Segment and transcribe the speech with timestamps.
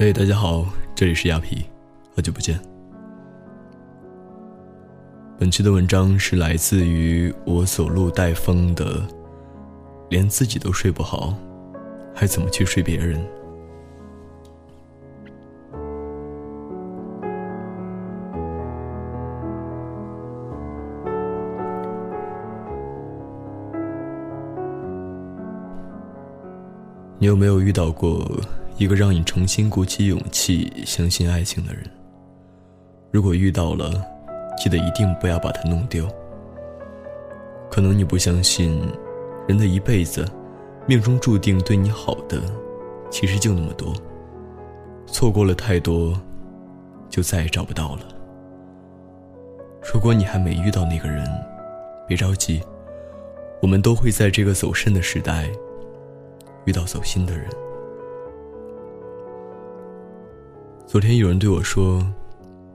[0.00, 1.64] 嘿，大家好，这里是亚皮，
[2.14, 2.56] 好久不见。
[5.36, 9.02] 本期的文章是来自于我走路带风的，
[10.08, 11.34] 连自己都睡不好，
[12.14, 13.20] 还怎么去睡别人？
[27.18, 28.24] 你有没有遇到过？
[28.78, 31.82] 一个让你重新鼓起勇气相信爱情的人，
[33.10, 33.90] 如果遇到了，
[34.56, 36.08] 记得一定不要把它弄丢。
[37.68, 38.80] 可能你不相信，
[39.48, 40.24] 人的一辈子，
[40.86, 42.40] 命中注定对你好的，
[43.10, 43.92] 其实就那么多。
[45.08, 46.16] 错过了太多，
[47.10, 48.02] 就再也找不到了。
[49.92, 51.28] 如果你还没遇到那个人，
[52.06, 52.62] 别着急，
[53.60, 55.50] 我们都会在这个走肾的时代，
[56.64, 57.44] 遇到走心的人。
[60.88, 62.02] 昨天有人对我说：“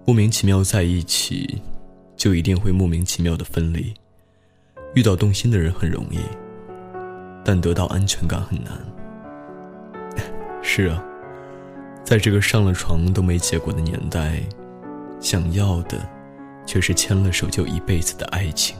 [0.05, 1.59] 莫名其妙在一起，
[2.15, 3.91] 就一定会莫名其妙的分离。
[4.93, 6.19] 遇到动心的人很容易，
[7.43, 8.71] 但得到安全感很难。”
[10.61, 11.03] 是啊，
[12.03, 14.43] 在这个上了床都没结果的年代，
[15.19, 15.97] 想要的
[16.67, 18.77] 却是牵了手就一辈子的爱情。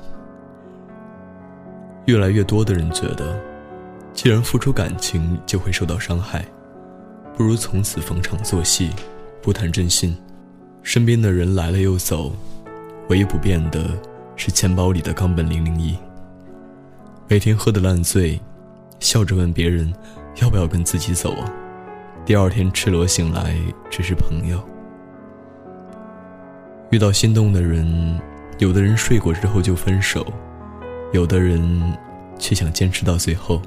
[2.05, 3.35] 越来越多的人觉得，
[4.13, 6.45] 既然付出感情就会受到伤害，
[7.35, 8.91] 不如从此逢场作戏。
[9.43, 10.15] 不谈真心，
[10.83, 12.31] 身边的人来了又走，
[13.09, 13.89] 唯一不变的
[14.37, 15.97] 是钱包里的冈本零零一。
[17.27, 18.39] 每天喝得烂醉，
[19.01, 19.93] 笑着问别人
[20.41, 21.51] 要不要跟自己走啊？
[22.25, 23.53] 第二天赤裸醒来，
[23.89, 24.63] 只是朋友。
[26.89, 28.17] 遇到心动的人，
[28.59, 30.25] 有的人睡过之后就分手，
[31.11, 31.93] 有的人
[32.39, 33.61] 却想坚持到最后。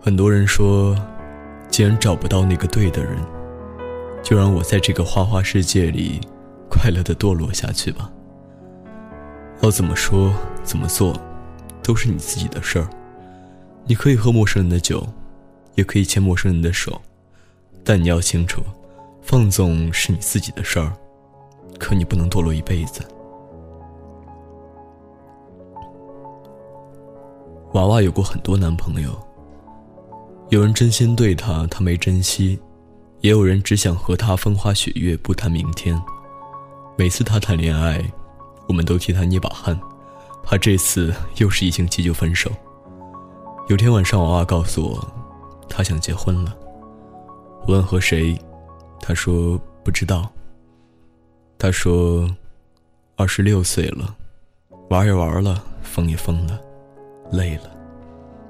[0.00, 0.96] 很多人说，
[1.68, 3.16] 既然找不到那个对的人。
[4.22, 6.20] 就让我在这个花花世界里，
[6.68, 8.10] 快乐的堕落下去吧。
[9.62, 10.32] 要怎么说
[10.62, 11.14] 怎么做，
[11.82, 12.88] 都是你自己的事儿。
[13.84, 15.06] 你可以喝陌生人的酒，
[15.74, 17.00] 也可以牵陌生人的手，
[17.82, 18.62] 但你要清楚，
[19.20, 20.92] 放纵是你自己的事儿，
[21.78, 23.02] 可你不能堕落一辈子。
[27.72, 29.10] 娃娃有过很多男朋友，
[30.48, 32.58] 有人真心对他，他没珍惜。
[33.20, 36.00] 也有人只想和他风花雪月，不谈明天。
[36.96, 38.02] 每次他谈恋爱，
[38.66, 39.78] 我们都替他捏把汗，
[40.42, 42.50] 怕这次又是一星期就分手。
[43.68, 45.12] 有天晚上，娃娃告诉我，
[45.68, 46.56] 他想结婚了。
[47.66, 48.38] 我问和谁，
[49.00, 50.30] 他说不知道。
[51.58, 52.26] 他说，
[53.16, 54.16] 二十六岁了，
[54.88, 56.58] 玩也玩了，疯也疯了，
[57.30, 57.70] 累了，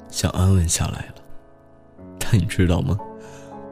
[0.08, 1.14] 想安稳下来了。
[2.20, 2.96] 但你知道吗？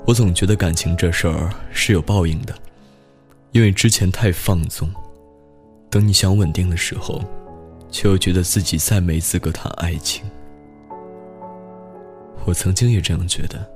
[0.09, 2.55] 我总觉得感情这事儿是有报应的，
[3.53, 4.89] 因为之前太放纵，
[5.91, 7.23] 等你想稳定的时候，
[7.91, 10.25] 却又觉得自己再没资格谈爱情。
[12.47, 13.71] 我曾经也这样觉得，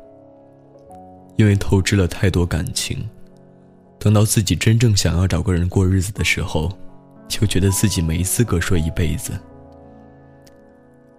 [1.37, 3.07] 因为透支了太多感情，
[3.99, 6.73] 等到自己真正想要找个人过日子的时候，
[7.29, 9.33] 就觉得自己没资格说一辈子。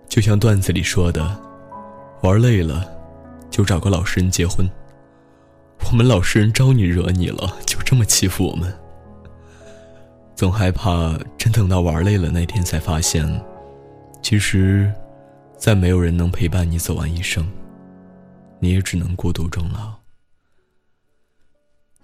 [0.09, 1.39] 就像段子里说的，
[2.23, 2.83] 玩累了，
[3.51, 4.67] 就找个老实人结婚。
[5.91, 8.73] 我们老实人招你惹你了，就这么欺负我们。
[10.35, 13.23] 总害怕真等到玩累了那天，才发现，
[14.23, 14.91] 其实，
[15.55, 17.47] 再没有人能陪伴你走完一生，
[18.59, 19.93] 你也只能孤独终老。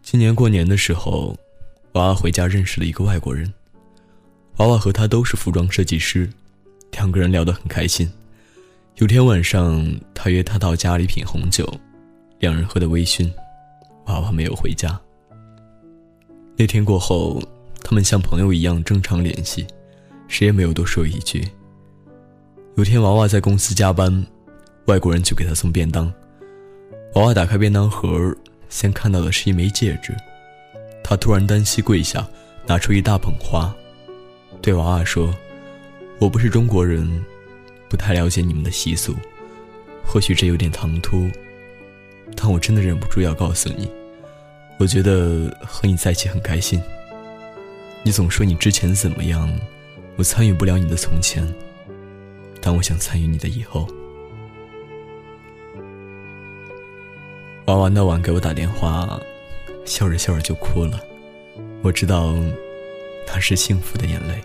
[0.04, 1.36] 今年过年的时候，
[1.94, 3.52] 娃娃回家认识了一个外国人，
[4.58, 6.30] 娃娃和他都是服装设计师，
[6.92, 8.08] 两个人聊得很开心。
[8.98, 11.68] 有天晚上，他约他到家里品红酒，
[12.38, 13.28] 两人喝得微醺。
[14.06, 15.00] 娃娃没有回家。
[16.58, 17.42] 那天过后，
[17.84, 19.66] 他们像朋友一样正常联系，
[20.28, 21.48] 谁也没有多说一句。
[22.76, 24.26] 有天，娃娃在公司加班，
[24.86, 26.12] 外国人去给他送便当。
[27.16, 28.36] 娃娃打开便当盒，
[28.70, 30.16] 先看到的是一枚戒指。
[31.04, 32.28] 他突然单膝跪下，
[32.68, 33.74] 拿出一大捧花，
[34.62, 35.34] 对娃娃说
[36.20, 37.26] ：“我不是中国人，
[37.90, 39.16] 不太了解你们的习俗，
[40.06, 41.28] 或许这有点唐突，
[42.36, 43.90] 但我真的忍不住要告诉你。”
[44.80, 46.82] 我觉得和你在一起很开心。
[48.02, 49.54] 你总说你之前怎么样，
[50.16, 51.46] 我参与不了你的从前，
[52.62, 53.86] 但我想参与你的以后。
[57.66, 59.20] 娃娃那晚给我打电话，
[59.84, 61.04] 笑着笑着就哭了。
[61.82, 62.34] 我知道，
[63.28, 64.42] 他是幸福的眼泪。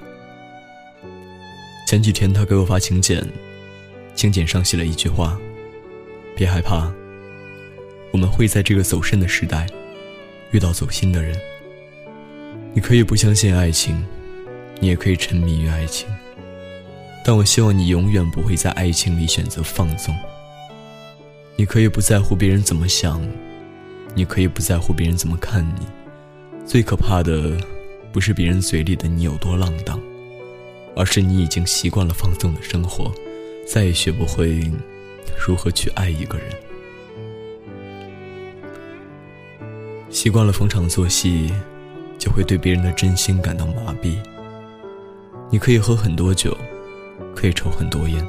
[1.86, 3.24] 前几天他给我发请柬，
[4.16, 5.38] 请柬上写了一句话
[6.34, 6.92] ：“别害怕。”
[8.14, 9.66] 我们会在这个走肾的时代，
[10.52, 11.36] 遇到走心的人。
[12.72, 14.06] 你可以不相信爱情，
[14.78, 16.06] 你也可以沉迷于爱情，
[17.24, 20.14] 但我希望你永远不会在爱情里选择放纵。
[21.56, 23.20] 你可以不在乎别人怎么想，
[24.14, 25.84] 你可以不在乎别人怎么看你，
[26.64, 27.58] 最可怕的，
[28.12, 30.00] 不是别人嘴里的你有多浪荡，
[30.94, 33.12] 而是你已经习惯了放纵的生活，
[33.66, 34.70] 再也学不会
[35.36, 36.46] 如何去爱一个人。
[40.14, 41.52] 习惯了逢场作戏，
[42.20, 44.16] 就会对别人的真心感到麻痹。
[45.50, 46.56] 你可以喝很多酒，
[47.34, 48.24] 可以抽很多烟，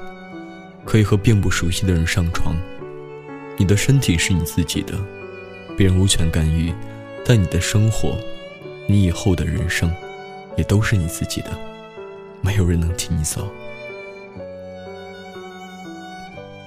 [0.83, 2.55] 可以和并不熟悉的人上床。
[3.55, 4.95] 你的身体是你自己的，
[5.77, 6.73] 别人无权干预，
[7.23, 8.17] 但你的生活，
[8.87, 9.93] 你以后的人生，
[10.57, 11.51] 也都是你自己的，
[12.41, 13.47] 没有人能替你走。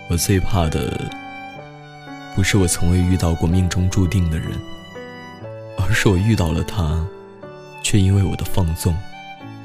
[0.09, 1.11] 我最怕的，
[2.37, 4.53] 不是我从未遇到过命中注定的人，
[5.79, 7.07] 而是我遇到了他，
[7.83, 8.95] 却因为我的放纵，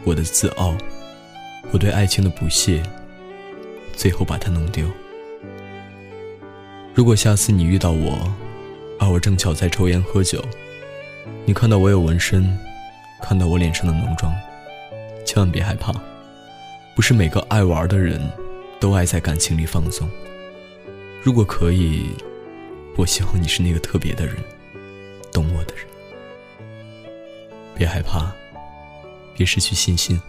[0.03, 0.75] 我的自傲，
[1.71, 2.81] 我对爱情的不屑，
[3.95, 4.85] 最后把他弄丢。
[6.93, 8.31] 如果下次你遇到我，
[8.99, 10.41] 而我正巧在抽烟喝酒，
[11.45, 12.57] 你看到我有纹身，
[13.21, 14.33] 看到我脸上的浓妆，
[15.25, 15.93] 千万别害怕。
[16.95, 18.21] 不是每个爱玩的人，
[18.79, 20.07] 都爱在感情里放纵。
[21.23, 22.11] 如果可以，
[22.95, 24.35] 我希望你是那个特别的人，
[25.31, 25.85] 懂我的人。
[27.75, 28.31] 别害怕，
[29.35, 30.19] 别失去信心。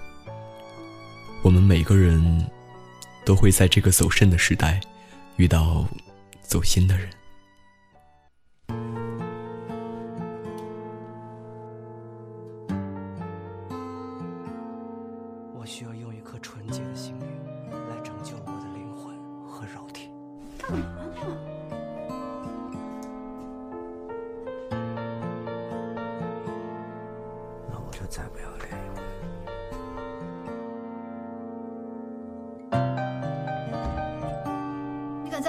[1.42, 2.46] 我们每个人，
[3.24, 4.80] 都会在这个走肾的时代，
[5.36, 5.86] 遇到。
[6.46, 7.08] 走心的人。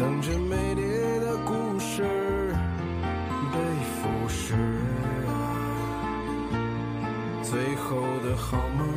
[0.00, 0.80] 等着美丽
[1.20, 2.02] 的故事
[3.52, 4.54] 被腐蚀，
[7.42, 8.88] 最后的好梦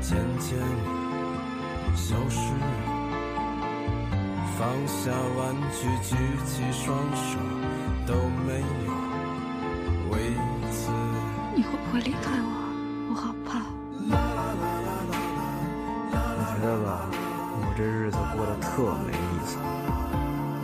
[0.00, 0.56] 渐渐
[1.96, 2.38] 消失。
[4.56, 6.14] 放下玩具，举
[6.46, 7.36] 起双手，
[8.06, 8.14] 都
[8.46, 8.92] 没有
[10.12, 10.14] 为
[10.70, 10.92] 此。
[11.56, 12.48] 你会不会离开我？
[13.10, 13.58] 我好怕。
[13.98, 14.08] 你
[16.54, 17.10] 觉得吧？
[17.78, 19.56] 我这日子过得特没意思。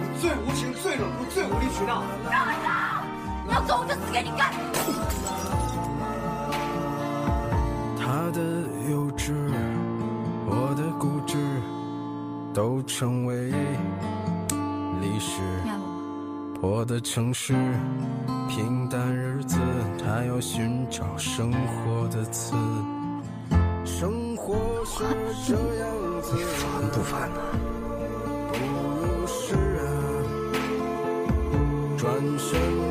[0.00, 2.02] 你最无情、最冷酷、最无理取闹。
[2.28, 3.52] 让我走！
[3.52, 4.52] 要走我就死给你看。
[7.96, 8.40] 他的
[8.90, 9.32] 幼稚，
[10.48, 11.38] 我的固执，
[12.52, 13.52] 都成为
[15.00, 15.40] 历史。
[16.60, 17.54] 破的城市，
[18.48, 19.60] 平淡日子，
[20.04, 22.56] 他要寻找生活的词。
[23.84, 24.33] 生。
[26.36, 26.60] 你烦
[26.92, 27.40] 不烦呢？
[28.52, 28.54] 不
[29.00, 29.86] 如是啊，
[31.96, 32.04] 转
[32.38, 32.83] 身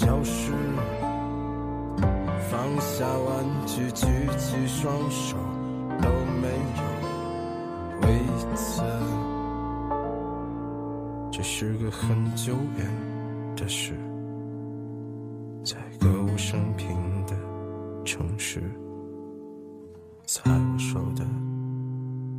[0.00, 0.50] 消失，
[2.50, 4.06] 放下玩具，举
[4.38, 5.36] 起双手，
[6.00, 6.08] 都
[6.40, 6.82] 没有
[8.00, 8.18] 为
[8.54, 8.82] 此。
[11.30, 12.90] 这是个很久远
[13.54, 13.92] 的事。
[15.62, 17.36] 在歌舞升平的
[18.02, 18.62] 城市，
[20.24, 21.26] 猜我说的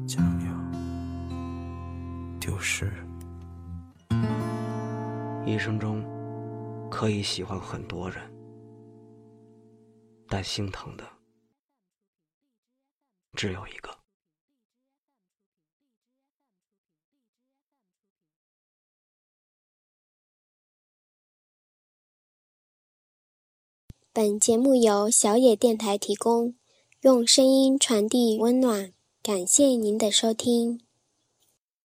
[0.07, 0.51] 将要
[2.39, 2.91] 丢失。
[5.45, 6.03] 一生中
[7.01, 8.31] 可以喜欢很多人，
[10.27, 11.03] 但心疼的
[13.33, 13.89] 只有一个。
[24.13, 26.53] 本节目由小野电台提供，
[27.01, 28.93] 用声音传递温暖，
[29.23, 30.90] 感谢您的收听。